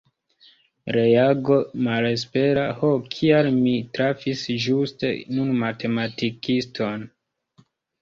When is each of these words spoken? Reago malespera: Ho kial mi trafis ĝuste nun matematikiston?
Reago 0.95 1.57
malespera: 1.87 2.65
Ho 2.81 2.91
kial 3.17 3.51
mi 3.61 3.77
trafis 4.01 4.49
ĝuste 4.67 5.15
nun 5.39 5.55
matematikiston? 5.63 7.11